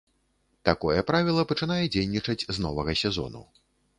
[0.69, 3.41] Такое правіла пачынае дзейнічаць з новага сезону.